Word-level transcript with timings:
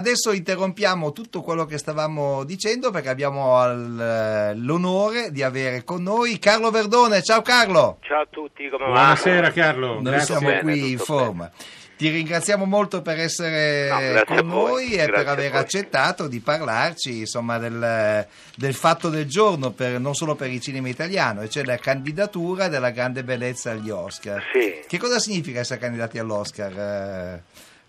Adesso 0.00 0.32
interrompiamo 0.32 1.12
tutto 1.12 1.42
quello 1.42 1.66
che 1.66 1.76
stavamo 1.76 2.44
dicendo 2.44 2.90
perché 2.90 3.10
abbiamo 3.10 3.58
al- 3.58 4.54
l'onore 4.56 5.30
di 5.30 5.42
avere 5.42 5.84
con 5.84 6.02
noi 6.02 6.38
Carlo 6.38 6.70
Verdone. 6.70 7.22
Ciao 7.22 7.42
Carlo! 7.42 7.98
Ciao 8.00 8.22
a 8.22 8.26
tutti, 8.30 8.70
come 8.70 8.84
va? 8.86 8.92
Buonasera 8.92 9.52
Carlo, 9.52 9.94
Noi 10.00 10.02
grazie. 10.04 10.24
siamo 10.24 10.46
bene, 10.48 10.60
qui 10.62 10.90
in 10.92 10.98
forma. 10.98 11.50
Ti 11.98 12.08
ringraziamo 12.08 12.64
molto 12.64 13.02
per 13.02 13.18
essere 13.18 14.14
No, 14.14 14.24
con 14.24 14.46
noi 14.46 14.92
e 14.92 15.04
grazie 15.04 15.12
per 15.12 15.28
aver 15.28 15.54
accettato 15.56 16.28
di 16.28 16.40
parlarci 16.40 17.18
insomma, 17.18 17.58
del, 17.58 18.26
del 18.56 18.74
fatto 18.74 19.10
del 19.10 19.26
giorno, 19.26 19.70
per- 19.72 20.00
non 20.00 20.14
solo 20.14 20.34
per 20.34 20.48
il 20.48 20.62
cinema 20.62 20.88
italiano, 20.88 21.42
e 21.42 21.50
cioè 21.50 21.62
la 21.64 21.76
candidatura 21.76 22.68
della 22.68 22.88
grande 22.88 23.22
bellezza 23.22 23.72
agli 23.72 23.90
Oscar. 23.90 24.42
Sì. 24.50 24.80
Che 24.88 24.98
cosa 24.98 25.18
significa 25.18 25.60
essere 25.60 25.78
candidati 25.78 26.18
all'Oscar, 26.18 26.72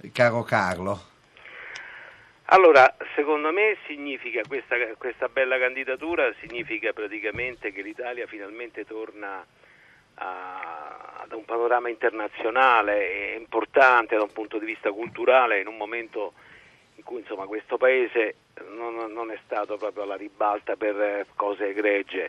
eh, 0.01 0.11
caro 0.11 0.43
Carlo? 0.43 1.03
Allora, 2.53 2.93
secondo 3.15 3.53
me 3.53 3.77
significa 3.87 4.41
questa, 4.45 4.75
questa 4.97 5.29
bella 5.29 5.57
candidatura 5.57 6.33
significa 6.41 6.91
praticamente 6.91 7.71
che 7.71 7.81
l'Italia 7.81 8.27
finalmente 8.27 8.83
torna 8.83 9.41
a- 10.15 11.19
ad 11.21 11.31
un 11.31 11.45
panorama 11.45 11.87
internazionale 11.87 13.35
importante 13.37 14.17
da 14.17 14.23
un 14.23 14.33
punto 14.33 14.57
di 14.57 14.65
vista 14.65 14.91
culturale 14.91 15.61
in 15.61 15.67
un 15.67 15.77
momento 15.77 16.33
in 16.95 17.03
cui 17.03 17.19
insomma, 17.21 17.45
questo 17.45 17.77
paese 17.77 18.35
non, 18.67 18.95
non 19.13 19.31
è 19.31 19.39
stato 19.45 19.77
proprio 19.77 20.03
alla 20.03 20.17
ribalta 20.17 20.75
per 20.75 21.27
cose 21.37 21.69
egregie. 21.69 22.27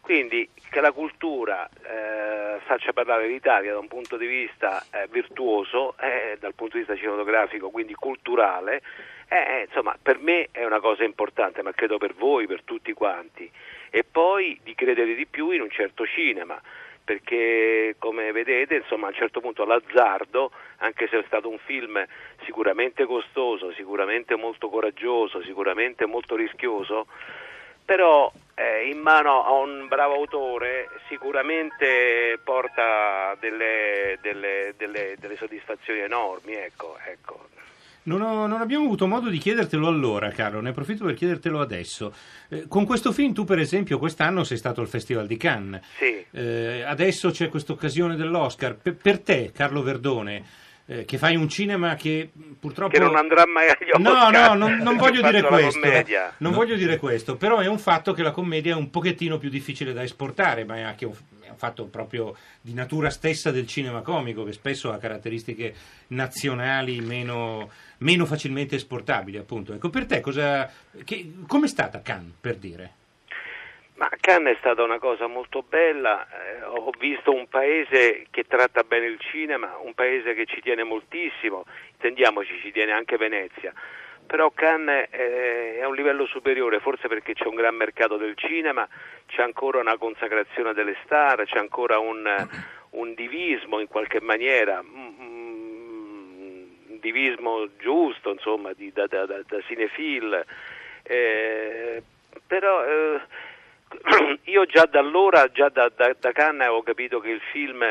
Quindi 0.00 0.48
che 0.70 0.80
la 0.80 0.92
cultura 0.92 1.68
eh, 1.68 2.60
faccia 2.60 2.92
parlare 2.92 3.26
l'Italia 3.26 3.72
da 3.72 3.80
un 3.80 3.88
punto 3.88 4.16
di 4.16 4.26
vista 4.26 4.84
eh, 4.92 5.08
virtuoso, 5.10 5.96
eh, 5.98 6.36
dal 6.38 6.54
punto 6.54 6.74
di 6.76 6.84
vista 6.84 6.94
cinematografico, 6.94 7.70
quindi 7.70 7.94
culturale, 7.94 8.80
eh, 9.28 9.64
insomma, 9.66 9.96
per 10.00 10.18
me 10.18 10.48
è 10.50 10.64
una 10.64 10.80
cosa 10.80 11.04
importante, 11.04 11.62
ma 11.62 11.72
credo 11.72 11.98
per 11.98 12.14
voi, 12.14 12.46
per 12.46 12.62
tutti 12.62 12.92
quanti. 12.92 13.50
E 13.90 14.04
poi 14.04 14.58
di 14.62 14.74
credere 14.74 15.14
di 15.14 15.26
più 15.26 15.50
in 15.50 15.60
un 15.60 15.70
certo 15.70 16.06
cinema, 16.06 16.60
perché 17.04 17.96
come 17.98 18.32
vedete, 18.32 18.76
insomma, 18.76 19.06
a 19.06 19.10
un 19.10 19.16
certo 19.16 19.40
punto 19.40 19.64
l'azzardo, 19.64 20.50
anche 20.78 21.06
se 21.08 21.18
è 21.18 21.24
stato 21.26 21.48
un 21.48 21.58
film 21.58 22.04
sicuramente 22.44 23.04
costoso, 23.04 23.72
sicuramente 23.72 24.36
molto 24.36 24.68
coraggioso, 24.68 25.42
sicuramente 25.42 26.06
molto 26.06 26.34
rischioso, 26.34 27.06
però 27.84 28.32
eh, 28.54 28.88
in 28.88 28.98
mano 29.00 29.44
a 29.44 29.52
un 29.52 29.86
bravo 29.88 30.14
autore 30.14 30.88
sicuramente 31.08 32.38
porta 32.42 33.36
delle, 33.38 34.18
delle- 34.22 34.72
delle- 34.76 35.16
delle 35.18 35.36
soddisfazioni 35.36 36.00
enormi, 36.00 36.54
ecco, 36.54 36.96
ecco. 37.04 37.48
Non, 38.06 38.20
ho- 38.20 38.46
non 38.46 38.60
abbiamo 38.60 38.84
avuto 38.84 39.06
modo 39.06 39.30
di 39.30 39.38
chiedertelo 39.38 39.86
allora, 39.86 40.30
Carlo, 40.30 40.60
ne 40.60 40.70
approfitto 40.70 41.04
per 41.04 41.14
chiedertelo 41.14 41.60
adesso. 41.60 42.12
Eh, 42.48 42.66
con 42.68 42.84
questo 42.84 43.12
film 43.12 43.32
tu, 43.32 43.44
per 43.44 43.58
esempio, 43.58 43.98
quest'anno 43.98 44.44
sei 44.44 44.58
stato 44.58 44.80
al 44.82 44.88
Festival 44.88 45.26
di 45.26 45.36
Cannes. 45.38 45.80
Sì. 45.98 46.24
Eh, 46.38 46.82
adesso 46.82 47.30
c'è 47.30 47.48
questa 47.48 47.72
occasione 47.72 48.16
dell'Oscar. 48.16 48.76
Per, 48.76 48.94
per 48.94 49.20
te, 49.20 49.52
Carlo 49.54 49.82
Verdone, 49.82 50.44
eh, 50.86 51.04
che 51.04 51.16
fai 51.16 51.36
un 51.36 51.48
cinema 51.48 51.94
che 51.94 52.30
purtroppo... 52.58 52.92
Che 52.92 52.98
non 52.98 53.16
andrà 53.16 53.46
mai 53.46 53.68
agli 53.68 53.90
No, 53.98 54.10
Oscar, 54.10 54.56
no, 54.56 54.66
non, 54.66 54.78
non 54.78 54.94
che 54.96 55.00
voglio 55.00 55.22
dire 55.22 55.42
questo. 55.42 55.80
Non 56.38 56.52
voglio 56.52 56.76
dire 56.76 56.98
questo, 56.98 57.36
però 57.36 57.58
è 57.58 57.66
un 57.66 57.78
fatto 57.78 58.12
che 58.12 58.22
la 58.22 58.32
commedia 58.32 58.74
è 58.74 58.76
un 58.76 58.90
pochettino 58.90 59.38
più 59.38 59.48
difficile 59.48 59.92
da 59.92 60.02
esportare, 60.02 60.64
ma 60.64 60.76
è 60.76 60.80
anche 60.82 61.06
un, 61.06 61.14
è 61.40 61.48
un 61.48 61.56
fatto 61.56 61.86
proprio 61.86 62.36
di 62.60 62.74
natura 62.74 63.08
stessa 63.08 63.50
del 63.50 63.66
cinema 63.66 64.02
comico, 64.02 64.44
che 64.44 64.52
spesso 64.52 64.92
ha 64.92 64.98
caratteristiche 64.98 65.74
nazionali 66.08 67.00
meno, 67.00 67.70
meno 67.98 68.26
facilmente 68.26 68.76
esportabili, 68.76 69.38
appunto. 69.38 69.72
Ecco, 69.72 69.88
per 69.88 70.04
te 70.04 70.20
cosa, 70.20 70.70
che, 71.04 71.32
com'è 71.46 71.68
stata 71.68 72.02
Cannes, 72.02 72.34
per 72.38 72.56
dire? 72.56 73.02
Ma 73.96 74.10
Cannes 74.20 74.56
è 74.56 74.58
stata 74.58 74.82
una 74.82 74.98
cosa 74.98 75.28
molto 75.28 75.62
bella, 75.62 76.26
eh, 76.26 76.64
ho 76.64 76.90
visto 76.98 77.32
un 77.32 77.46
paese 77.46 78.26
che 78.28 78.42
tratta 78.42 78.82
bene 78.82 79.06
il 79.06 79.20
cinema, 79.20 79.76
un 79.82 79.94
paese 79.94 80.34
che 80.34 80.46
ci 80.46 80.60
tiene 80.60 80.82
moltissimo, 80.82 81.64
intendiamoci 81.92 82.58
ci 82.60 82.72
tiene 82.72 82.90
anche 82.90 83.16
Venezia, 83.16 83.72
però 84.26 84.50
Cannes 84.50 85.06
eh, 85.12 85.78
è 85.78 85.84
un 85.84 85.94
livello 85.94 86.26
superiore, 86.26 86.80
forse 86.80 87.06
perché 87.06 87.34
c'è 87.34 87.46
un 87.46 87.54
gran 87.54 87.76
mercato 87.76 88.16
del 88.16 88.36
cinema, 88.36 88.88
c'è 89.26 89.42
ancora 89.42 89.78
una 89.78 89.96
consacrazione 89.96 90.72
delle 90.72 90.96
star, 91.04 91.44
c'è 91.44 91.58
ancora 91.58 91.98
un, 91.98 92.48
un 92.90 93.14
divismo 93.14 93.78
in 93.78 93.86
qualche 93.86 94.20
maniera, 94.20 94.82
mm, 94.82 95.20
un 96.88 96.98
divismo 96.98 97.68
giusto, 97.78 98.32
insomma, 98.32 98.72
di- 98.72 98.90
da, 98.92 99.06
da, 99.06 99.24
da, 99.24 99.40
da 99.46 99.60
cinefil, 99.60 100.44
eh, 101.04 102.02
però... 102.44 102.82
io 104.44 104.66
già 104.66 104.86
da 104.86 105.00
allora, 105.00 105.50
già 105.50 105.68
da, 105.68 105.90
da, 105.94 106.14
da 106.18 106.32
Cannes 106.32 106.62
avevo 106.62 106.82
capito 106.82 107.20
che 107.20 107.30
il 107.30 107.40
film 107.52 107.82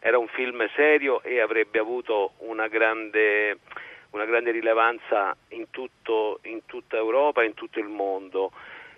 era 0.00 0.18
un 0.18 0.28
film 0.28 0.66
serio 0.74 1.22
e 1.22 1.40
avrebbe 1.40 1.78
avuto 1.78 2.32
una 2.38 2.66
grande, 2.66 3.58
una 4.10 4.24
grande 4.24 4.50
rilevanza 4.50 5.36
in, 5.50 5.66
tutto, 5.70 6.40
in 6.42 6.60
tutta 6.66 6.96
Europa 6.96 7.42
e 7.42 7.46
in 7.46 7.54
tutto 7.54 7.78
il 7.78 7.86
mondo. 7.86 8.50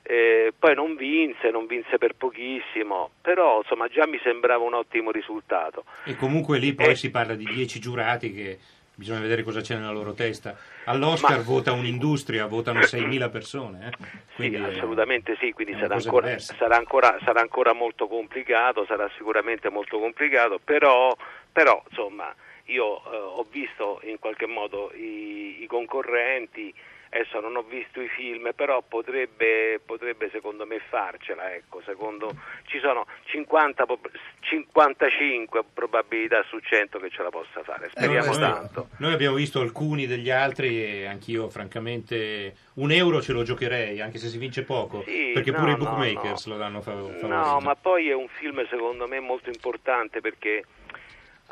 Eh, 0.03 0.53
poi 0.59 0.75
non 0.75 0.97
vinse, 0.97 1.51
non 1.51 1.67
vinse 1.67 1.97
per 1.99 2.15
pochissimo, 2.15 3.11
però 3.21 3.59
insomma 3.59 3.89
già 3.89 4.07
mi 4.07 4.19
sembrava 4.23 4.65
un 4.65 4.75
ottimo 4.75 5.11
risultato. 5.11 5.85
E 6.05 6.15
comunque 6.17 6.59
lì 6.59 6.75
poi 6.75 6.91
Eh. 6.91 6.95
si 6.95 7.11
parla 7.11 7.35
di 7.35 7.45
dieci 7.45 7.81
giurati 7.81 8.33
che 8.33 8.59
bisogna 8.95 9.21
vedere 9.21 9.43
cosa 9.43 9.61
c'è 9.61 9.75
nella 9.77 9.91
loro 9.91 10.13
testa. 10.13 10.57
All'Oscar 10.85 11.39
Ma- 11.39 11.43
vota 11.43 11.73
un'industria, 11.73 12.47
votano 12.47 12.81
6.000 12.81 13.29
persone. 13.29 13.89
eh. 13.89 14.07
Quindi 14.35 14.57
sì, 14.57 14.63
è- 14.63 14.77
assolutamente 14.77 15.37
sì, 15.41 15.53
quindi 15.53 15.77
sarà 15.79 15.95
ancora, 15.95 16.39
sarà, 16.39 16.77
ancora, 16.77 17.19
sarà 17.25 17.41
ancora 17.41 17.73
molto 17.73 18.07
complicato, 18.07 18.85
sarà 18.87 19.11
sicuramente 19.17 19.69
molto 19.71 19.99
complicato, 19.99 20.61
però, 20.63 21.15
però, 21.53 21.83
insomma 21.89 22.35
io 22.69 22.97
eh, 23.13 23.17
ho 23.17 23.47
visto 23.51 24.01
in 24.05 24.19
qualche 24.19 24.47
modo 24.47 24.91
i, 24.95 25.63
i 25.63 25.67
concorrenti, 25.67 26.73
adesso 27.15 27.39
non 27.41 27.55
ho 27.57 27.63
visto 27.63 28.01
i 28.01 28.09
film, 28.09 28.51
però 28.57 28.83
potrebbe, 28.83 29.81
potrebbe 29.85 30.29
secondo 30.31 30.67
me 30.67 30.81
farcela, 30.89 31.55
ecco, 31.55 31.81
secondo, 31.85 32.35
ci 32.67 32.81
sono 32.81 33.07
50, 33.27 33.87
po- 33.87 34.01
55 34.41 35.63
probabilità 35.73 36.43
su 36.49 36.59
100 36.59 36.99
che 36.99 37.11
ce 37.11 37.23
la 37.23 37.31
possa 37.31 37.63
fare, 37.63 37.89
speriamo 37.91 38.25
questo- 38.27 38.41
tanto. 38.41 38.89
Noi 38.99 39.13
abbiamo 39.13 39.37
visto 39.37 39.61
alcuni 39.61 40.07
degli 40.07 40.31
altri 40.31 40.83
e 40.85 41.07
anch'io 41.07 41.49
francamente 41.49 42.55
un 42.75 42.91
euro 42.91 43.21
ce 43.23 43.33
lo 43.33 43.43
giocherei, 43.43 44.01
anche 44.01 44.19
se 44.19 44.29
si 44.29 44.39
vince 44.39 44.65
poco, 44.65 45.03
Sì, 45.07 45.31
perché 45.33 45.51
no, 45.53 45.59
pure 45.59 45.71
i 45.71 45.77
no, 45.77 45.85
bookmakers 45.85 46.47
no. 46.47 46.53
lo 46.55 46.59
danno 46.59 46.81
fav- 46.81 47.19
favorito. 47.19 47.27
No, 47.27 47.61
ma 47.61 47.75
poi 47.77 48.09
è 48.09 48.15
un 48.15 48.29
film 48.29 48.67
secondo 48.69 49.07
me 49.07 49.21
molto 49.21 49.51
importante 49.51 50.21
perché 50.21 50.65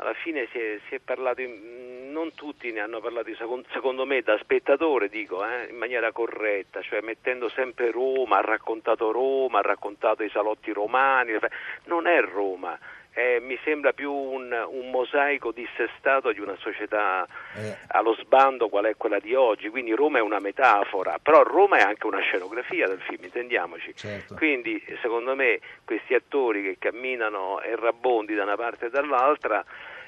alla 0.03 0.13
fine 0.13 0.47
si 0.51 0.59
è, 0.59 0.79
si 0.87 0.95
è 0.95 0.99
parlato, 0.99 1.41
in- 1.41 2.11
non 2.11 2.33
tutti 2.35 2.71
ne 2.71 2.79
hanno 2.81 2.99
parlato, 2.99 3.29
secondo, 3.71 4.05
me 4.05 4.21
da 4.21 4.37
spettatore 4.37 5.09
dico, 5.09 5.43
eh, 5.43 5.69
in 5.69 5.77
maniera 5.77 6.11
corretta, 6.11 6.81
cioè 6.81 7.01
mettendo 7.01 7.49
sempre 7.49 7.89
Roma, 7.89 8.37
ha 8.37 8.41
raccontato 8.41 9.11
Roma, 9.11 9.59
ha 9.59 9.63
raccontato 9.63 10.21
i 10.23 10.29
salotti 10.29 10.71
romani, 10.71 11.31
non 11.85 12.05
è 12.05 12.21
Roma. 12.21 12.77
eh, 13.15 13.39
mi 13.41 13.59
sembra 13.63 13.93
più 13.93 14.11
un, 14.11 14.51
un 14.69 14.89
mosaico 14.89 15.51
dissestato 15.51 16.31
di 16.31 16.39
una 16.39 16.55
società 16.57 17.27
Eh. 17.55 17.77
allo 17.89 18.15
sbando 18.15 18.69
qual 18.69 18.85
è 18.85 18.95
quella 18.97 19.19
di 19.19 19.35
oggi, 19.35 19.69
quindi 19.69 19.93
Roma 19.93 20.17
è 20.17 20.21
una 20.21 20.39
metafora, 20.39 21.19
però 21.21 21.43
Roma 21.43 21.77
è 21.77 21.81
anche 21.81 22.07
una 22.07 22.21
scenografia 22.21 22.87
del 22.87 22.99
film, 23.01 23.23
intendiamoci. 23.23 23.93
Certo. 23.95 24.33
Quindi 24.33 24.83
secondo 25.01 25.35
me 25.35 25.59
questi 25.85 26.15
attori 26.15 26.63
che 26.63 26.77
camminano 26.79 27.61
errabondi 27.61 28.33
da 28.33 28.43
una 28.43 28.55
parte 28.55 28.87
e 28.87 28.89
dall'altra, 28.89 29.63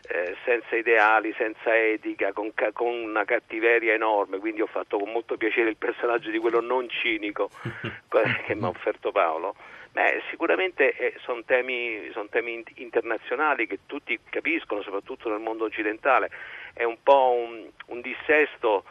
eh, 0.07 0.35
senza 0.43 0.75
ideali, 0.75 1.33
senza 1.37 1.75
etica, 1.77 2.31
con, 2.33 2.53
ca- 2.53 2.71
con 2.71 2.93
una 2.93 3.25
cattiveria 3.25 3.93
enorme, 3.93 4.39
quindi 4.39 4.61
ho 4.61 4.67
fatto 4.67 4.97
con 4.97 5.11
molto 5.11 5.37
piacere 5.37 5.69
il 5.69 5.77
personaggio 5.77 6.29
di 6.29 6.39
quello 6.39 6.61
non 6.61 6.89
cinico 6.89 7.49
che 8.45 8.55
mi 8.55 8.65
ha 8.65 8.69
offerto 8.69 9.11
Paolo. 9.11 9.55
Beh, 9.91 10.21
sicuramente 10.29 11.15
sono 11.21 11.43
temi, 11.45 12.09
son 12.11 12.27
temi 12.29 12.53
in- 12.53 12.63
internazionali 12.75 13.65
che 13.65 13.79
tutti 13.85 14.19
capiscono, 14.29 14.81
soprattutto 14.81 15.29
nel 15.29 15.39
mondo 15.39 15.63
occidentale. 15.63 16.29
È 16.73 16.83
un 16.83 16.97
po' 17.01 17.31
un, 17.31 17.69
un 17.87 18.01
dissesto 18.01 18.83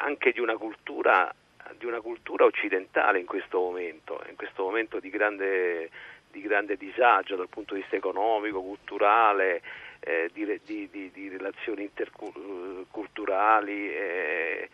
anche 0.00 0.32
di 0.32 0.40
una 0.40 0.56
cultura 0.56 1.32
di 1.78 1.86
una 1.86 2.00
cultura 2.00 2.44
occidentale 2.44 3.18
in 3.18 3.26
questo 3.26 3.58
momento, 3.60 4.22
in 4.28 4.36
questo 4.36 4.64
momento 4.64 5.00
di 5.00 5.10
grande, 5.10 5.90
di 6.30 6.40
grande 6.40 6.76
disagio 6.76 7.36
dal 7.36 7.48
punto 7.48 7.74
di 7.74 7.80
vista 7.80 7.96
economico, 7.96 8.62
culturale, 8.62 9.62
eh, 10.04 10.30
di, 10.32 10.44
di- 10.64 10.88
di- 10.90 11.10
di 11.12 11.28
relazioni 11.28 11.82
interculturali. 11.82 13.94
eh, 13.94 14.68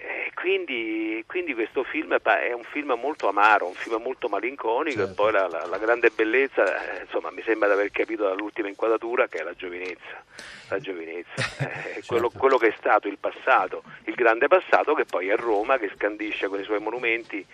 eh, 0.00 0.30
quindi 0.34 1.24
quindi, 1.26 1.54
questo 1.54 1.82
film 1.82 2.16
è 2.16 2.52
un 2.52 2.62
film 2.62 2.92
molto 3.00 3.26
amaro, 3.28 3.66
un 3.66 3.74
film 3.74 4.00
molto 4.00 4.28
malinconico 4.28 4.96
Certo. 4.98 5.10
e 5.10 5.14
poi 5.14 5.32
la, 5.32 5.48
la- 5.48 5.66
la 5.66 5.78
grande 5.78 6.10
bellezza, 6.10 6.98
eh, 6.98 7.02
insomma 7.02 7.32
mi 7.32 7.42
sembra 7.42 7.66
di 7.66 7.74
aver 7.74 7.90
capito 7.90 8.22
dall'ultima 8.22 8.68
inquadratura 8.68 9.26
che 9.26 9.38
è 9.38 9.42
la 9.42 9.54
giovinezza, 9.54 10.24
la 10.68 10.78
giovinezza, 10.78 11.34
eh, 11.96 12.02
quello, 12.06 12.30
quello 12.30 12.58
che 12.58 12.68
è 12.68 12.74
stato 12.78 13.08
il 13.08 13.18
passato, 13.18 13.82
il 14.04 14.14
grande 14.14 14.46
passato 14.46 14.94
che 14.94 15.04
poi 15.04 15.30
è 15.30 15.36
Roma 15.36 15.78
che 15.78 15.90
scandisce 15.96 16.46
con 16.46 16.60
i 16.60 16.64
suoi 16.64 16.78
monumenti 16.78 17.44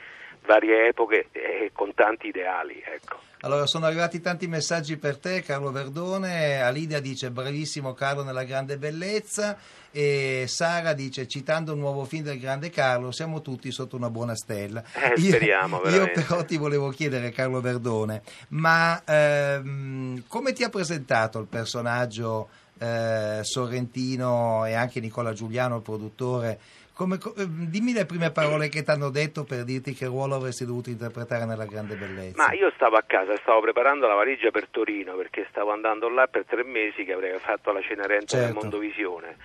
varie 0.45 0.89
epoche 0.89 1.29
e 1.33 1.71
con 1.73 1.95
tanti 1.95 2.27
ideali. 2.29 2.83
Ecco. 2.85 3.21
Allora, 3.45 3.67
sono 3.67 3.85
arrivati 3.85 4.23
tanti 4.23 4.47
messaggi 4.47 4.97
per 4.97 5.19
te, 5.19 5.43
Carlo 5.43 5.71
Verdone. 5.71 6.63
Alidia 6.63 6.99
dice 6.99 7.31
bravissimo 7.31 7.93
Carlo 7.93 8.23
nella 8.23 8.45
grande 8.45 8.79
bellezza 8.79 9.59
e 9.91 10.47
Sara 10.49 10.95
dice 10.95 11.29
citando 11.29 11.75
un 11.75 11.79
nuovo 11.79 12.07
film 12.07 12.25
del 12.25 12.41
grande 12.41 12.71
Carlo 12.71 13.13
siamo 13.13 13.43
tutti 13.43 13.71
sotto 13.71 13.97
una 13.97 14.09
buona 14.09 14.35
stella. 14.35 14.83
Eh, 14.95 15.21
speriamo, 15.21 15.77
io 15.77 15.83
veramente. 15.83 16.23
però 16.23 16.43
ti 16.43 16.57
volevo 16.57 16.89
chiedere 16.89 17.33
Carlo 17.33 17.61
Verdone, 17.61 18.23
ma 18.49 19.03
ehm, 19.05 20.23
come 20.27 20.55
ti 20.55 20.65
ha 20.65 20.71
presentato 20.71 21.39
il 21.39 21.47
personaggio 21.47 22.49
eh, 22.79 23.41
Sorrentino 23.43 24.65
e 24.65 24.73
anche 24.73 25.01
Nicola 25.01 25.35
Giuliano, 25.35 25.77
il 25.77 25.83
produttore? 25.83 26.59
Come- 26.95 27.19
co- 27.19 27.35
ehm, 27.37 27.67
dimmi 27.67 27.93
le 27.93 28.07
prime 28.07 28.31
parole 28.31 28.69
che 28.69 28.83
ti 28.83 28.91
hanno 28.91 29.11
detto 29.11 29.45
per 29.45 29.65
dirti 29.65 29.95
che 29.95 30.07
ruolo 30.07 30.37
avresti 30.37 30.65
dovuto 30.65 30.91
interpretare 30.91 31.45
nella 31.45 31.67
grande 31.67 31.97
bellezza. 31.97 32.37
Ma 32.37 32.53
io 32.53 32.71
stavo 32.77 32.97
a 32.97 33.03
casa, 33.07 33.37
stavo 33.39 33.61
preparando 33.61 34.07
la 34.07 34.15
valigia 34.15 34.51
per 34.51 34.69
Torino 34.69 35.17
perché 35.17 35.47
stavo 35.51 35.73
andando 35.73 36.09
là 36.09 36.29
per 36.29 36.45
tre 36.47 36.63
mesi 36.63 37.05
che 37.05 37.13
avrei 37.13 37.37
fatto 37.39 37.73
la 37.73 37.81
Cenerentola 37.83 38.43
del 38.43 38.53
Certo. 38.53 38.61
Mondovisione 38.61 39.37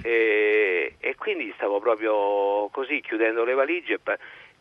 e, 0.00 0.94
e 0.98 1.14
quindi 1.16 1.52
stavo 1.56 1.80
proprio 1.80 2.68
così 2.70 3.00
chiudendo 3.00 3.44
le 3.44 3.54
valigie 3.54 3.98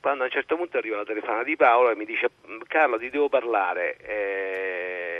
quando 0.01 0.23
a 0.23 0.25
un 0.25 0.31
certo 0.31 0.57
punto 0.57 0.77
arriva 0.77 0.97
la 0.97 1.05
telefonata 1.05 1.43
di 1.43 1.55
Paolo 1.55 1.91
e 1.91 1.95
mi 1.95 2.05
dice 2.05 2.31
Carlo 2.67 2.97
ti 2.97 3.09
devo 3.09 3.29
parlare 3.29 3.97
eh, 3.97 5.10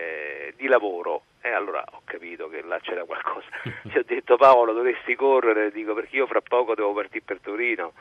di 0.61 0.67
lavoro 0.67 1.23
e 1.41 1.49
allora 1.49 1.83
ho 1.91 2.01
capito 2.05 2.47
che 2.47 2.61
là 2.61 2.79
c'era 2.79 3.03
qualcosa 3.03 3.47
ci 3.89 3.97
ho 3.97 4.03
detto 4.05 4.37
Paolo 4.37 4.73
dovresti 4.73 5.15
correre 5.15 5.71
dico 5.71 5.95
perché 5.95 6.17
io 6.17 6.27
fra 6.27 6.41
poco 6.41 6.75
devo 6.75 6.93
partire 6.93 7.23
per 7.25 7.39
Torino 7.41 7.93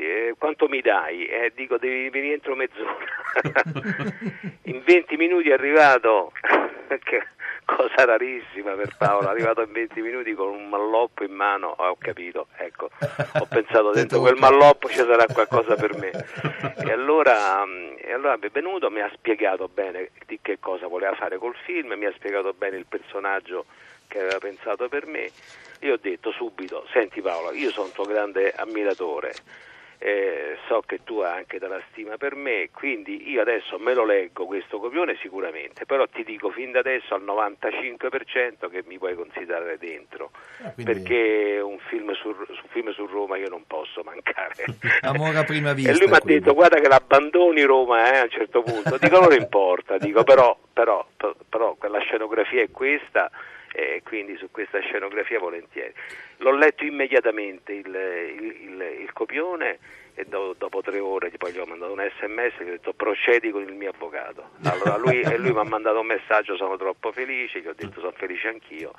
eh, 0.00 0.36
quanto 0.38 0.68
mi 0.68 0.80
dai? 0.80 1.26
Eh, 1.26 1.52
dico 1.56 1.76
devi 1.76 2.08
venire 2.10 2.34
entro 2.34 2.54
mezz'ora. 2.54 2.94
in 4.62 4.80
20 4.84 5.16
minuti 5.16 5.48
è 5.48 5.54
arrivato, 5.54 6.30
cosa 7.68 8.06
rarissima 8.06 8.72
per 8.72 8.96
Paolo, 8.96 9.28
arrivato 9.28 9.60
in 9.60 9.70
20 9.70 10.00
minuti 10.00 10.32
con 10.32 10.48
un 10.48 10.70
malloppo 10.70 11.22
in 11.22 11.32
mano, 11.32 11.74
ho 11.76 11.96
capito, 11.98 12.46
ecco, 12.56 12.88
ho 12.88 13.46
pensato 13.46 13.90
dentro 13.90 14.20
quel 14.20 14.36
malloppo 14.38 14.88
ci 14.88 14.96
sarà 14.96 15.26
qualcosa 15.30 15.74
per 15.74 15.94
me. 15.98 16.10
E 16.78 16.90
allora, 16.90 17.62
mm, 17.66 17.96
e 17.98 18.12
allora 18.14 18.38
è 18.40 18.48
venuto, 18.48 18.90
mi 18.90 19.00
ha 19.00 19.10
spiegato 19.12 19.68
bene 19.68 20.12
di 20.24 20.38
che 20.40 20.58
cosa 20.58 20.86
voleva 20.86 21.14
fare 21.14 21.36
col 21.36 21.54
film, 21.66 21.92
mi 21.92 22.06
ha 22.06 22.12
spiegato 22.16 22.54
bene 22.56 22.78
il 22.78 22.86
personaggio 22.86 23.66
che 24.06 24.20
aveva 24.20 24.38
pensato 24.38 24.88
per 24.88 25.06
me. 25.06 25.30
Io 25.80 25.92
ho 25.92 25.98
detto 26.00 26.32
subito, 26.32 26.86
senti 26.90 27.20
Paolo, 27.20 27.52
io 27.52 27.70
sono 27.70 27.86
un 27.86 27.92
tuo 27.92 28.04
grande 28.04 28.50
ammiratore, 28.50 29.34
eh, 29.98 30.56
so 30.68 30.82
che 30.86 31.00
tu 31.04 31.18
hai 31.20 31.38
anche 31.38 31.58
della 31.58 31.80
stima 31.90 32.16
per 32.16 32.34
me, 32.34 32.68
quindi 32.72 33.28
io 33.30 33.40
adesso 33.40 33.78
me 33.78 33.94
lo 33.94 34.04
leggo 34.04 34.46
questo 34.46 34.78
copione 34.78 35.16
sicuramente, 35.20 35.86
però 35.86 36.06
ti 36.06 36.22
dico 36.24 36.50
fin 36.50 36.70
da 36.72 36.78
adesso 36.80 37.14
al 37.14 37.22
95% 37.22 38.68
che 38.70 38.82
mi 38.86 38.98
puoi 38.98 39.14
considerare 39.14 39.78
dentro, 39.78 40.30
Ah, 40.62 40.72
quindi- 40.72 40.92
perché 40.92 41.60
un 41.62 41.78
film 41.88 42.12
su, 42.12 42.32
su 42.46 42.66
film 42.68 42.90
su 42.92 43.06
Roma 43.06 43.36
io 43.36 43.48
non 43.48 43.64
posso 43.66 44.02
mancare. 44.04 44.64
Amore 45.02 45.38
a 45.38 45.44
prima 45.44 45.72
vista, 45.72 45.90
E 45.90 45.96
lui 45.98 46.06
mi 46.08 46.14
ha 46.14 46.20
detto 46.22 46.54
guarda 46.54 46.80
che 46.80 46.88
l'abbandoni 46.88 47.62
Roma 47.62 48.12
eh, 48.12 48.18
a 48.18 48.22
un 48.24 48.30
certo 48.30 48.62
punto, 48.62 48.96
dico 48.98 49.20
non 49.20 49.32
importa, 49.32 49.98
dico 49.98 50.22
però, 50.24 50.56
però, 50.72 51.06
però 51.48 51.76
la 51.88 52.00
scenografia 52.00 52.62
è 52.62 52.70
questa 52.70 53.30
e 53.72 54.02
quindi 54.04 54.36
su 54.36 54.50
questa 54.50 54.80
scenografia 54.80 55.38
volentieri. 55.38 55.92
L'ho 56.38 56.52
letto 56.52 56.84
immediatamente 56.84 57.72
il, 57.72 57.86
il- 57.86 58.62
il- 58.70 58.96
il 59.00 59.12
copione 59.12 59.78
e 60.14 60.24
do- 60.24 60.54
dopo 60.58 60.80
tre 60.82 60.98
ore 60.98 61.30
poi 61.38 61.52
gli 61.52 61.58
ho 61.58 61.64
mandato 61.66 61.92
un 61.92 62.10
sms 62.18 62.54
e 62.58 62.64
gli 62.64 62.68
ho 62.68 62.72
detto 62.72 62.92
procedi 62.92 63.50
con 63.50 63.62
il 63.62 63.72
mio 63.72 63.90
avvocato. 63.90 64.50
Allora 64.64 64.96
lui, 64.96 65.22
lui 65.38 65.52
mi 65.52 65.58
ha 65.60 65.62
mandato 65.64 66.00
un 66.00 66.06
messaggio, 66.06 66.56
sono 66.56 66.76
troppo 66.76 67.12
felice, 67.12 67.60
gli 67.60 67.68
ho 67.68 67.74
detto 67.74 68.00
sono 68.00 68.12
felice 68.12 68.48
anch'io 68.48 68.92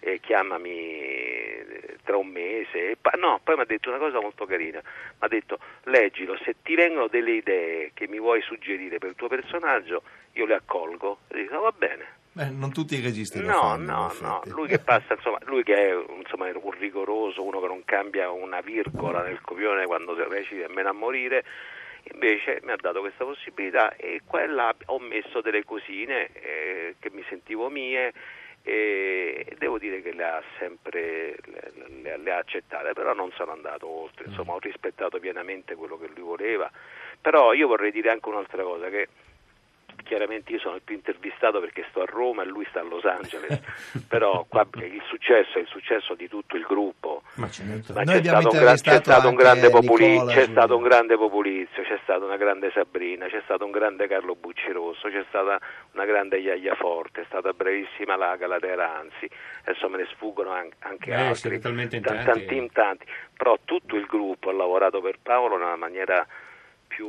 e 0.00 0.20
chiamami 0.20 0.70
eh, 0.70 1.96
tra 2.04 2.16
un 2.18 2.28
mese. 2.28 2.96
Pa- 3.00 3.14
no, 3.18 3.40
poi 3.42 3.54
mi 3.56 3.62
ha 3.62 3.66
detto 3.66 3.88
una 3.88 3.98
cosa 3.98 4.20
molto 4.20 4.44
carina, 4.44 4.80
mi 4.82 4.90
ha 5.18 5.28
detto 5.28 5.58
leggilo, 5.84 6.36
se 6.44 6.56
ti 6.62 6.74
vengono 6.74 7.06
delle 7.08 7.32
idee 7.32 7.92
che 7.94 8.06
mi 8.06 8.18
vuoi 8.18 8.42
suggerire 8.42 8.98
per 8.98 9.10
il 9.10 9.14
tuo 9.16 9.28
personaggio, 9.28 10.02
io 10.34 10.44
le 10.44 10.54
accolgo. 10.54 11.20
E 11.28 11.36
dico 11.42 11.58
va 11.60 11.72
bene. 11.72 12.24
Beh, 12.36 12.50
non 12.50 12.70
tutti 12.70 12.96
i 12.96 13.00
registi 13.00 13.40
lo 13.40 13.46
No, 13.46 13.60
fanno. 13.60 13.80
in 13.80 13.86
no, 13.86 14.12
no, 14.20 14.42
lui 14.54 14.68
che 14.68 14.78
passa, 14.78 15.14
insomma, 15.14 15.38
lui 15.46 15.62
che 15.62 15.74
è 15.74 15.96
insomma, 16.18 16.46
un 16.52 16.70
rigoroso, 16.72 17.42
uno 17.42 17.60
che 17.62 17.66
non 17.66 17.82
cambia 17.86 18.28
una 18.30 18.60
virgola 18.60 19.22
nel 19.22 19.40
copione 19.40 19.86
quando 19.86 20.14
si 20.14 20.22
recita 20.28 20.66
nemmeno 20.66 20.90
a 20.90 20.92
morire, 20.92 21.44
invece 22.12 22.60
mi 22.62 22.72
ha 22.72 22.76
dato 22.78 23.00
questa 23.00 23.24
possibilità 23.24 23.96
e 23.96 24.20
quella 24.26 24.74
ho 24.84 24.98
messo 24.98 25.40
delle 25.40 25.64
cosine 25.64 26.28
eh, 26.34 26.96
che 26.98 27.10
mi 27.10 27.24
sentivo 27.30 27.70
mie 27.70 28.12
e 28.62 29.54
devo 29.56 29.78
dire 29.78 30.02
che 30.02 30.12
le 30.12 30.24
ha 30.24 30.42
sempre 30.58 31.36
le, 31.46 31.72
le- 32.02 32.18
le 32.18 32.32
ha 32.32 32.36
accettate, 32.36 32.92
però 32.92 33.14
non 33.14 33.30
sono 33.32 33.52
andato 33.52 33.88
oltre, 33.88 34.26
insomma 34.26 34.52
ho 34.52 34.58
rispettato 34.58 35.18
pienamente 35.20 35.74
quello 35.74 35.96
che 35.96 36.08
lui 36.14 36.22
voleva, 36.24 36.70
però 37.18 37.54
io 37.54 37.66
vorrei 37.66 37.92
dire 37.92 38.10
anche 38.10 38.28
un'altra 38.28 38.62
cosa 38.62 38.90
che 38.90 39.08
chiaramente 40.06 40.52
io 40.52 40.58
sono 40.60 40.76
il 40.76 40.82
più 40.82 40.94
intervistato 40.94 41.60
perché 41.60 41.84
sto 41.90 42.00
a 42.00 42.06
Roma 42.06 42.42
e 42.42 42.46
lui 42.46 42.64
sta 42.70 42.80
a 42.80 42.84
Los 42.84 43.04
Angeles, 43.04 43.60
però 44.08 44.46
qua 44.48 44.66
il 44.74 45.02
successo 45.08 45.58
è 45.58 45.60
il 45.60 45.66
successo 45.66 46.14
di 46.14 46.28
tutto 46.28 46.56
il 46.56 46.62
gruppo. 46.62 47.22
Ma 47.34 47.48
certo. 47.50 47.92
Ma 47.92 48.04
c'è 48.04 48.22
stato, 48.22 48.48
un, 48.50 48.58
gran- 48.58 48.76
c'è 48.80 48.96
stato 49.02 49.20
un 49.28 49.32
anche 49.32 49.42
grande 49.42 49.70
populi- 49.70 50.08
Nicola 50.08 50.32
c'è 50.32 50.46
stato 50.46 50.76
un 50.76 50.82
grande 50.82 51.16
Populizio, 51.16 51.82
c'è 51.82 51.98
stata 52.02 52.24
una 52.24 52.36
grande 52.36 52.70
Sabrina, 52.72 53.26
c'è 53.26 53.40
stato 53.44 53.64
un 53.64 53.70
grande 53.72 54.06
Carlo 54.06 54.34
Buccirosso, 54.34 55.08
c'è 55.08 55.24
stata 55.28 55.58
una 55.92 56.04
grande 56.04 56.38
Iaia 56.38 56.74
Forte, 56.76 57.22
è 57.22 57.24
stata 57.26 57.52
bravissima 57.52 58.16
la 58.16 58.36
Galatera 58.36 58.96
Anzi, 58.96 59.28
adesso 59.64 59.88
me 59.88 59.98
ne 59.98 60.06
sfuggono 60.12 60.52
an- 60.52 60.70
anche 60.80 61.10
Eh, 61.10 61.14
altri, 61.14 61.54
in 61.56 61.60
tanti. 61.60 62.00
tanti, 62.00 62.56
in 62.56 62.70
tanti, 62.72 63.04
però 63.36 63.58
tutto 63.64 63.96
il 63.96 64.06
gruppo 64.06 64.50
ha 64.50 64.52
lavorato 64.52 65.00
per 65.00 65.18
Paolo 65.22 65.56
nella 65.56 65.76
maniera 65.76 66.24
più, 66.86 67.06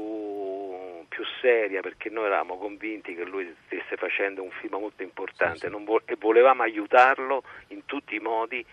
più 1.18 1.26
seria 1.42 1.82
perché 1.82 2.12
noi 2.12 2.26
eravamo 2.26 2.58
convinti 2.60 3.16
che 3.16 3.24
lui 3.26 3.52
stesse 3.66 3.96
facendo 3.98 4.44
un 4.44 4.52
film 4.62 4.76
molto 4.78 5.02
importante 5.02 5.68
Sì, 5.68 5.74
sì. 5.76 5.84
vo- 5.84 6.02
e 6.06 6.16
volevamo 6.20 6.62
aiutarlo 6.62 7.42
in 7.70 7.82
tutti 7.86 8.14
i 8.14 8.20
modi 8.20 8.64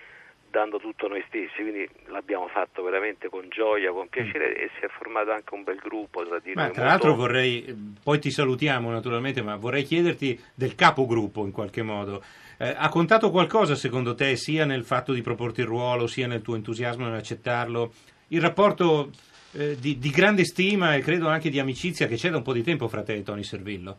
dando 0.51 0.79
tutto 0.79 1.09
noi 1.09 1.25
stessi, 1.27 1.63
quindi 1.63 1.89
l'abbiamo 2.09 2.47
fatto 2.49 2.83
veramente 2.83 3.31
con 3.31 3.47
gioia, 3.49 3.91
con 3.93 4.09
piacere 4.09 4.55
e 4.57 4.71
si 4.79 4.85
è 4.85 4.89
formato 4.89 5.33
anche 5.33 5.55
un 5.55 5.65
bel 5.65 5.79
gruppo 5.79 6.23
tra 6.27 6.39
di 6.39 6.53
Ma 6.55 6.65
noi. 6.67 6.73
tra 6.75 6.83
molto- 6.83 7.07
l'altro 7.07 7.15
vorrei, 7.15 7.75
poi 8.03 8.19
ti 8.21 8.31
salutiamo 8.31 8.91
naturalmente, 8.91 9.41
ma 9.43 9.57
vorrei 9.57 9.83
chiederti 9.85 10.39
del 10.55 10.75
capogruppo 10.75 11.45
in 11.47 11.51
qualche 11.51 11.83
modo. 11.83 12.23
Eh, 12.59 12.73
ha 12.77 12.89
contato 12.91 13.31
qualcosa 13.31 13.75
secondo 13.75 14.15
te 14.15 14.37
sia 14.37 14.65
nel 14.67 14.85
fatto 14.85 15.13
di 15.15 15.23
proporti 15.23 15.61
il 15.63 15.67
ruolo, 15.67 16.07
sia 16.07 16.27
nel 16.27 16.43
tuo 16.43 16.55
entusiasmo 16.57 17.07
nell'accettarlo? 17.07 17.93
Il 18.29 18.41
rapporto 18.43 19.11
eh, 19.57 19.77
di, 19.79 19.99
di 19.99 20.11
grande 20.11 20.45
stima 20.45 20.95
e 20.95 21.01
credo 21.01 21.29
anche 21.29 21.51
di 21.51 21.59
amicizia 21.59 22.07
che 22.07 22.17
c'è 22.17 22.31
da 22.31 22.39
un 22.39 22.43
po' 22.43 22.53
di 22.53 22.63
tempo 22.63 22.89
fra 22.89 23.03
te 23.03 23.15
e 23.15 23.23
Tony 23.23 23.43
Servillo. 23.43 23.99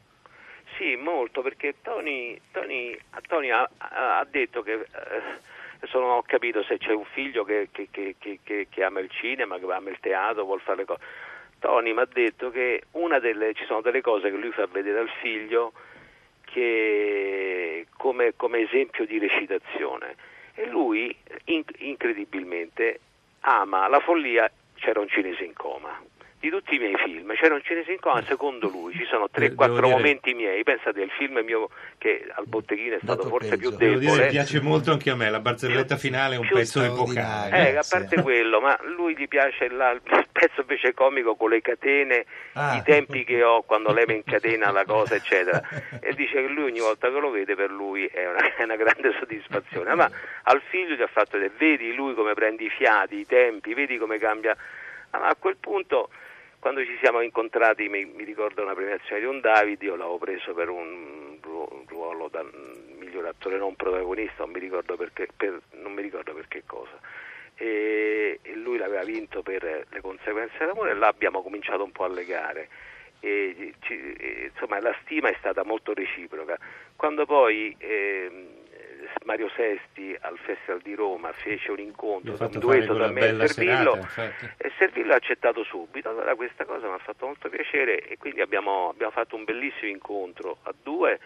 Sì, 0.78 0.96
molto, 0.96 1.42
perché 1.42 1.76
Tony, 1.82 2.40
Tony- 2.52 2.98
Tony 3.28 3.50
ha, 3.50 3.70
ha- 3.78 4.28
detto 4.30 4.62
che, 4.62 4.74
eh, 4.74 5.88
non 5.94 6.10
ho 6.10 6.24
capito 6.26 6.64
se 6.64 6.78
c'è 6.78 6.92
un 6.92 7.06
figlio 7.06 7.44
che, 7.46 7.70
che- 7.72 7.90
che- 7.92 8.68
che- 8.70 8.84
ama 8.84 9.00
il 9.00 9.10
cinema, 9.10 9.58
che 9.58 9.66
ama 9.72 9.90
il 9.90 10.00
teatro, 10.02 10.44
vuole 10.44 10.62
fare 10.62 10.78
le 10.80 10.86
cose. 10.86 11.02
Tony 11.60 11.94
mi 11.94 12.02
ha 12.02 12.08
detto 12.12 12.52
che 12.52 12.84
una 12.92 13.20
delle, 13.20 13.54
ci 13.54 13.64
sono 13.66 13.82
delle 13.82 14.02
cose 14.02 14.30
che 14.30 14.36
lui 14.38 14.52
fa 14.52 14.68
vedere 14.68 15.00
al 15.00 15.10
figlio 15.22 15.72
come, 17.98 18.34
come 18.36 18.60
esempio 18.60 19.06
di 19.06 19.18
recitazione 19.18 20.16
e 20.54 20.68
lui 20.68 21.16
in- 21.46 21.64
incredibilmente 21.80 23.00
ama 23.42 23.88
la 23.88 24.00
follia, 24.00 24.50
c'era 24.86 25.00
un 25.00 25.10
cinese 25.10 25.44
in 25.44 25.54
coma. 25.54 26.00
Di 26.46 26.52
tutti 26.52 26.76
i 26.76 26.78
miei 26.78 26.94
film 27.04 27.34
c'era 27.34 27.56
un 27.56 27.62
cinese 27.64 27.92
in 27.92 28.00
coma, 28.00 28.22
secondo 28.22 28.70
lui 28.70 28.94
ci 28.94 29.04
sono 29.10 29.26
Eh, 29.34 29.40
Devo 29.40 29.56
3-4 29.66 29.74
dire- 29.82 29.88
momenti 29.96 30.34
miei. 30.36 30.62
Pensate, 30.64 31.02
il 31.02 31.10
film 31.18 31.40
mio 31.44 31.70
che 31.98 32.24
al 32.36 32.46
botteghino 32.46 32.98
è 32.98 33.00
stato 33.02 33.16
Dato 33.24 33.30
forse 33.30 33.50
peggio. 33.50 33.70
più 33.70 33.78
Devo 33.78 33.98
dire 33.98 34.12
debole. 34.12 34.22
che 34.26 34.30
piace 34.30 34.62
molto 34.62 34.92
anche 34.92 35.10
a 35.10 35.16
me, 35.16 35.32
la 35.32 35.40
barzelletta 35.40 35.98
finale 35.98 36.36
è 36.36 36.38
un 36.38 36.46
più 36.46 36.56
pezzo 36.56 36.84
epocale. 36.84 37.70
Eh, 37.72 37.76
a 37.78 37.84
parte 37.90 38.18
Sì. 38.18 38.22
quello, 38.22 38.62
ma 38.62 38.78
lui 38.96 39.18
gli 39.18 39.28
piace 39.28 39.70
la- 39.70 39.90
il 39.90 40.02
pezzo 40.32 40.62
invece 40.62 40.94
comico 40.94 41.34
con 41.36 41.50
le 41.50 41.62
catene, 41.62 42.26
Ah. 42.54 42.76
i 42.76 42.84
tempi 42.84 43.24
che 43.24 43.42
ho 43.42 43.64
quando 43.64 43.92
lei 43.92 44.06
mi 44.06 44.14
incatena 44.18 44.70
la 44.70 44.86
cosa, 44.86 45.16
eccetera. 45.18 45.60
E 46.00 46.14
dice 46.14 46.34
che 46.46 46.48
lui 46.48 46.66
ogni 46.66 46.80
volta 46.80 47.10
che 47.12 47.20
lo 47.20 47.32
vede 47.32 47.56
per 47.56 47.72
lui 47.72 48.06
è 48.06 48.28
una, 48.28 48.38
è 48.56 48.62
una 48.62 48.76
grande 48.76 49.16
soddisfazione. 49.18 49.96
Ma 49.96 50.08
al 50.44 50.62
figlio 50.70 50.94
gli 50.94 51.02
ha 51.02 51.08
fatto 51.08 51.40
vedere, 51.40 51.54
vedi 51.58 51.96
lui 51.96 52.14
come 52.14 52.36
prende 52.36 52.66
i 52.66 52.70
fiati, 52.70 53.16
i 53.18 53.26
tempi, 53.26 53.74
vedi 53.74 53.98
come 53.98 54.20
cambia. 54.20 54.56
a 55.18 55.34
quel 55.40 55.56
punto, 55.58 56.10
quando 56.66 56.84
ci 56.84 56.98
siamo 57.00 57.22
incontrati, 57.22 57.88
mi, 57.90 58.06
mi 58.06 58.24
ricordo 58.24 58.64
una 58.64 58.74
premiazione 58.74 59.22
di 59.22 59.28
un 59.28 59.40
David, 59.40 59.84
io 59.84 59.96
l'avevo 59.96 60.18
preso 60.18 60.52
per 60.56 60.70
un, 60.70 61.38
ru- 61.40 61.84
ruolo 61.86 62.28
da 62.28 62.44
miglior 62.98 63.28
attore 63.28 63.60
non 63.60 63.76
protagonista, 63.76 64.46
non 64.46 64.50
mi 64.50 64.60
ricordo 64.62 64.96
perché, 64.96 65.28
per, 65.38 65.62
mi 65.74 66.02
ricordo 66.02 66.34
per 66.34 66.48
che 66.48 66.64
cosa. 66.66 66.98
E, 67.54 68.40
e 68.42 68.56
lui 68.56 68.80
l'aveva 68.80 69.04
vinto 69.04 69.44
per 69.44 69.86
le 69.88 70.02
conseguenze 70.02 70.58
dell'amore 70.58 70.90
e 70.90 70.94
là 70.96 71.06
abbiamo 71.06 71.44
cominciato 71.44 71.84
un 71.84 71.92
po' 71.92 72.06
a 72.06 72.10
legare. 72.10 72.68
E, 73.20 73.76
ci- 73.82 74.16
e, 74.18 74.50
insomma 74.52 74.82
la 74.82 74.98
stima 75.04 75.30
è 75.30 75.36
stata 75.38 75.64
molto 75.64 75.94
reciproca. 75.94 76.58
Quando 76.96 77.28
poi 77.28 77.76
ehm, 77.78 78.48
Mario 79.24 79.50
Sesti 79.56 80.16
al 80.20 80.38
Festival 80.38 80.82
di 80.82 80.94
Roma 80.94 81.32
fece 81.32 81.72
un 81.72 81.80
incontro, 81.80 82.36
un 82.40 82.60
duetto 82.60 82.96
tra 82.96 83.08
me 83.08 83.30
e 83.30 83.48
Servillo 83.48 84.08
serata, 84.08 84.54
e 84.58 84.72
Servillo 84.78 85.14
ha 85.14 85.16
accettato 85.16 85.64
subito, 85.64 86.10
allora 86.10 86.36
questa 86.36 86.66
cosa 86.66 86.88
mi 86.88 86.94
ha 86.94 87.00
fatto 87.00 87.26
molto 87.26 87.50
piacere 87.50 88.00
e 88.08 88.18
quindi 88.18 88.42
abbiamo, 88.42 88.90
abbiamo 88.90 89.12
fatto 89.12 89.36
un 89.36 89.44
bellissimo 89.44 89.90
incontro 89.90 90.58
a 90.64 90.74
due 90.82 91.20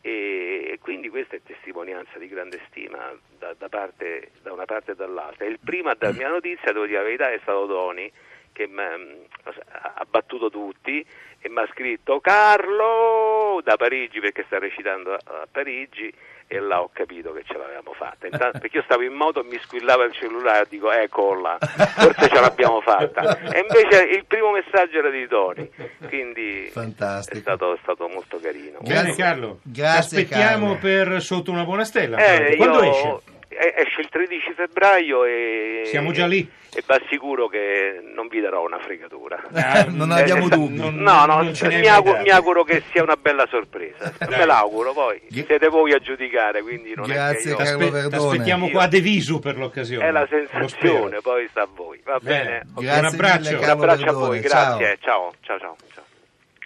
e, 0.00 0.78
quindi 0.80 1.08
questa 1.08 1.34
è 1.34 1.40
testimonianza 1.42 2.18
di 2.18 2.28
grande 2.28 2.60
stima 2.68 3.12
da, 3.38 3.54
da 3.58 3.68
parte- 3.68 4.30
da 4.40 4.52
una 4.52 4.64
parte 4.64 4.92
e 4.92 4.94
dall'altra. 4.94 5.46
Il 5.46 5.58
primo 5.62 5.90
a 5.90 5.96
darmi 5.98 6.20
la 6.20 6.28
notizia, 6.28 6.72
devo 6.72 6.86
dire 6.86 6.98
la 6.98 7.04
verità, 7.04 7.32
è 7.32 7.38
stato 7.42 7.66
Doni 7.66 8.10
che 8.52 8.70
ha 8.72 10.06
battuto 10.08 10.48
tutti 10.48 11.04
e 11.40 11.48
mi 11.50 11.58
ha 11.58 11.68
scritto 11.72 12.20
Carlo 12.20 13.60
da 13.62 13.76
Parigi 13.76 14.18
perché 14.20 14.44
sta 14.46 14.58
recitando 14.58 15.12
a 15.12 15.46
Parigi 15.50 16.10
e 16.48 16.60
là 16.60 16.80
ho 16.80 16.90
capito 16.92 17.32
che 17.32 17.42
ce 17.44 17.56
l'avevamo 17.58 17.92
fatta 17.92 18.26
Intanto- 18.26 18.58
perché 18.60 18.76
io 18.78 18.82
stavo 18.84 19.02
in 19.02 19.12
moto 19.14 19.40
e 19.40 19.44
mi 19.48 19.58
squillava 19.62 20.04
il 20.04 20.12
cellulare 20.12 20.62
e 20.62 20.66
dico 20.68 20.90
eccola 20.92 21.58
forse 21.60 22.28
ce 22.28 22.40
l'abbiamo 22.40 22.80
fatta 22.80 23.38
e 23.52 23.66
invece 23.68 24.04
il 24.04 24.24
primo 24.26 24.52
messaggio 24.52 24.98
era 24.98 25.10
di 25.10 25.26
Tony 25.26 25.68
quindi 26.06 26.68
Fantastico. 26.70 27.38
è 27.38 27.40
stato, 27.40 27.74
è 27.74 27.78
stato 27.82 28.08
molto 28.08 28.38
carino 28.40 28.78
Grazie. 28.80 29.02
Bene 29.02 29.14
Carlo, 29.16 29.58
Grazie, 29.62 30.18
Ti 30.18 30.22
aspettiamo 30.32 30.74
Carlo. 30.74 30.78
per 30.80 31.22
Sotto 31.22 31.50
una 31.50 31.64
buona 31.64 31.84
stella. 31.84 32.16
Eh, 32.18 32.56
Quando 32.56 32.82
io- 32.84 32.90
esce? 32.90 33.34
Eh, 33.58 33.74
esce 33.86 34.00
il 34.00 34.08
13 34.08 34.52
febbraio 34.54 35.24
e 35.24 35.82
Siamo 35.86 36.12
già 36.12 36.26
lì. 36.26 36.48
e 36.74 36.82
va 36.86 37.00
sicuro 37.08 37.48
che 37.48 38.00
non 38.14 38.28
vi 38.28 38.40
darò 38.40 38.64
una 38.64 38.78
fregatura 38.78 39.42
Ah, 39.54 39.84
non 39.88 40.10
abbiamo 40.10 40.46
Eh, 40.46 40.48
dubbi. 40.50 40.76
non- 40.76 40.94
No, 40.96 41.24
no, 41.26 41.42
non 41.42 41.52
hai 41.62 41.80
mi, 41.80 41.86
auguro, 41.86 42.20
mi 42.20 42.28
auguro 42.30 42.64
che 42.64 42.82
sia 42.90 43.02
una 43.02 43.16
bella 43.16 43.46
sorpresa. 43.50 44.12
Me 44.28 44.44
l'auguro, 44.44 44.92
poi 44.92 45.20
siete 45.30 45.68
voi 45.68 45.92
a 45.92 45.98
giudicare, 45.98 46.62
quindi 46.62 46.92
non 46.94 47.06
Grazie, 47.06 47.52
è 47.52 47.56
che 47.56 47.62
io... 47.62 47.76
Carlo 47.78 47.98
Aspe- 47.98 48.16
aspettiamo 48.16 48.68
qua 48.70 48.82
a 48.82 48.88
De 48.88 49.00
Visu 49.00 49.38
per 49.38 49.56
l'occasione. 49.56 50.06
È 50.06 50.10
la 50.10 50.26
sensazione, 50.28 51.20
poi 51.20 51.46
sta 51.48 51.62
a 51.62 51.68
voi. 51.72 52.00
Va 52.04 52.18
Bene. 52.20 52.44
bene? 52.44 52.62
Grazie 52.86 52.98
Un 52.98 53.04
abbraccio. 53.06 53.50
mille, 53.52 53.62
Un 53.64 53.70
abbraccio 53.70 54.08
a 54.08 54.12
voi, 54.12 54.40
grazie. 54.40 54.98
Ciao, 55.00 55.32
ciao, 55.40 55.58
ciao. 55.58 55.76
ciao. 55.94 56.04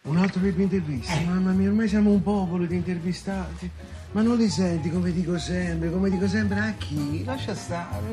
Un 0.03 0.17
altro 0.17 0.41
per 0.41 0.55
intervista, 0.59 1.15
mamma 1.27 1.51
mia, 1.53 1.69
ormai 1.69 1.87
siamo 1.87 2.11
un 2.11 2.23
popolo 2.23 2.65
di 2.65 2.75
intervistati. 2.75 3.71
Ma 4.13 4.23
non 4.23 4.37
li 4.37 4.49
senti 4.49 4.91
come 4.91 5.13
dico 5.13 5.39
sempre, 5.39 5.89
come 5.91 6.11
dico 6.11 6.27
sempre 6.27 6.59
a 6.59 6.75
chi? 6.77 7.23
Lascia 7.25 7.55
stare. 7.55 8.13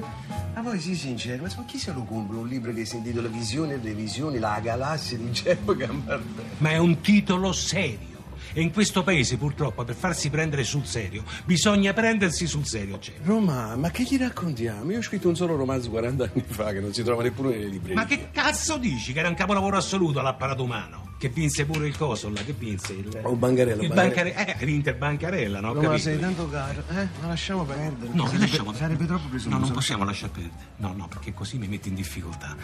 Ma 0.53 0.61
poi 0.61 0.79
sii 0.79 0.95
sincero, 0.95 1.43
ma 1.43 1.65
chi 1.65 1.79
se 1.79 1.91
lo 1.91 2.03
compra 2.03 2.37
un 2.37 2.47
libro 2.47 2.71
che 2.71 2.85
si 2.85 2.97
intitola 2.97 3.27
Visioni 3.27 3.73
e 3.73 3.79
Revisioni, 3.81 4.37
la 4.37 4.59
galassia 4.61 5.17
di 5.17 5.31
Geppo 5.31 5.75
Gambardella? 5.75 6.49
ma 6.59 6.69
è 6.69 6.77
un 6.77 7.01
titolo 7.01 7.51
serio. 7.51 8.15
E 8.53 8.61
in 8.61 8.71
questo 8.71 9.01
paese, 9.03 9.37
purtroppo, 9.37 9.83
per 9.83 9.95
farsi 9.95 10.29
prendere 10.29 10.63
sul 10.63 10.85
serio, 10.85 11.23
bisogna 11.45 11.93
prendersi 11.93 12.45
sul 12.45 12.65
serio, 12.65 12.99
Geppo. 12.99 13.23
Roma, 13.25 13.75
ma 13.75 13.89
che 13.89 14.03
gli 14.03 14.17
raccontiamo? 14.17 14.91
Io 14.91 14.99
ho 14.99 15.01
scritto 15.01 15.27
un 15.27 15.35
solo 15.35 15.55
romanzo 15.55 15.89
40 15.89 16.23
anni 16.23 16.43
fa 16.45 16.71
che 16.73 16.79
non 16.79 16.93
si 16.93 17.01
trova 17.03 17.23
neppure 17.23 17.49
nelle 17.49 17.67
librerie. 17.69 17.95
Ma 17.95 18.05
che 18.05 18.29
cazzo 18.31 18.77
dici 18.77 19.13
che 19.13 19.19
era 19.19 19.29
un 19.29 19.35
capolavoro 19.35 19.77
assoluto 19.77 20.19
all'apparato 20.19 20.61
umano? 20.63 21.06
Che 21.17 21.29
vinse 21.29 21.65
pure 21.65 21.87
il 21.87 21.97
coso 21.97 22.29
là, 22.29 22.41
che 22.43 22.53
vinse 22.53 22.93
il... 22.93 23.19
Oh, 23.23 23.35
Bancarella, 23.35 23.81
Il 23.81 23.91
Bancarella. 23.91 24.35
bancare... 24.35 24.59
Eh, 24.61 24.65
l'Inter 24.65 24.95
Bancarella, 24.97 25.59
no? 25.59 25.69
Roma, 25.73 25.81
capito. 25.87 26.01
sei 26.03 26.19
tanto 26.19 26.47
caro, 26.47 26.83
eh? 26.89 27.07
Ma 27.21 27.27
lasciamo 27.27 27.63
perdere. 27.65 28.11
No, 28.13 28.25
sarebbe, 28.27 28.39
lasciamo 28.45 28.73
sarebbe 28.73 29.05
troppo 29.07 29.23
No, 29.23 29.29
presunto. 29.29 29.57
non 29.57 29.71
possiamo 29.71 30.03
lasciar 30.03 30.29
perdere. 30.29 30.53
No, 30.75 30.93
no, 30.93 31.07
perché 31.07 31.33
così 31.33 31.57
mi 31.57 31.67
metti 31.67 31.89
in 31.89 31.95
difficoltà. 31.95 32.55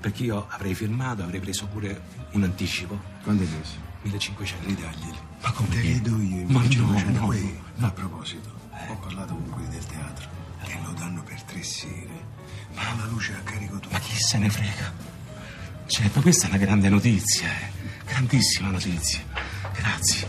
Perché 0.00 0.24
io 0.24 0.44
avrei 0.48 0.74
firmato, 0.74 1.22
avrei 1.22 1.38
preso 1.38 1.66
pure 1.66 2.00
un 2.32 2.42
anticipo. 2.42 2.98
Quando 3.22 3.42
hai 3.42 3.48
preso? 3.48 3.74
1500. 4.02 4.66
Ridaglieli. 4.66 5.18
Ma 5.42 5.52
come? 5.52 5.68
Te 5.68 5.80
li 5.80 6.00
do 6.00 6.16
io, 6.20 6.44
Ma 6.48 6.62
no, 6.62 7.02
no, 7.12 7.26
quelli. 7.26 7.58
no. 7.76 7.86
A 7.86 7.90
proposito, 7.92 8.50
ho 8.88 8.96
parlato 8.96 9.34
con 9.34 9.50
quelli 9.50 9.68
del 9.68 9.86
teatro 9.86 10.28
che 10.64 10.78
lo 10.84 10.92
danno 10.98 11.22
per 11.22 11.40
tre 11.42 11.62
sere, 11.62 12.24
ma 12.74 12.82
la 12.96 13.06
luce 13.06 13.34
a 13.34 13.40
carico 13.44 13.78
tu. 13.78 13.88
Ma 13.92 13.98
chi 14.00 14.14
se 14.18 14.36
ne 14.38 14.50
frega? 14.50 15.18
Certo, 15.90 16.20
questa 16.20 16.46
è 16.46 16.50
una 16.50 16.58
grande 16.58 16.88
notizia, 16.88 17.48
eh. 17.48 17.68
Grandissima 18.06 18.70
notizia. 18.70 19.24
Grazie. 19.74 20.28